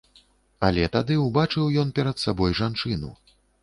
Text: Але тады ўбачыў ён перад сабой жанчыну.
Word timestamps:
Але 0.69 0.87
тады 0.95 1.19
ўбачыў 1.27 1.71
ён 1.85 1.95
перад 2.01 2.17
сабой 2.27 2.61
жанчыну. 2.65 3.17